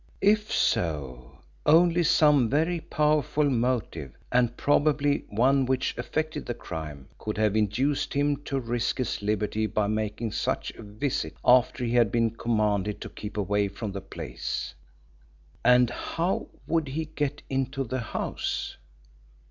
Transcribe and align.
If 0.23 0.51
so, 0.51 1.37
only 1.63 2.01
some 2.01 2.49
very 2.49 2.79
powerful 2.79 3.47
motive, 3.47 4.13
and 4.31 4.57
probably 4.57 5.25
one 5.29 5.67
which 5.67 5.95
affected 5.95 6.47
the 6.47 6.55
crime, 6.55 7.07
could 7.19 7.37
have 7.37 7.55
induced 7.55 8.15
him 8.15 8.37
to 8.45 8.59
risk 8.59 8.97
his 8.97 9.21
liberty 9.21 9.67
by 9.67 9.85
making 9.85 10.31
such 10.31 10.71
a 10.71 10.81
visit 10.81 11.35
after 11.45 11.83
he 11.85 11.91
had 11.93 12.11
been 12.11 12.31
commanded 12.31 12.99
to 13.01 13.09
keep 13.09 13.37
away 13.37 13.67
from 13.67 13.91
the 13.91 14.01
place. 14.01 14.73
And 15.63 15.91
how 15.91 16.47
would 16.65 16.87
he 16.87 17.05
get 17.05 17.43
into 17.47 17.83
the 17.83 17.99
house? 17.99 18.77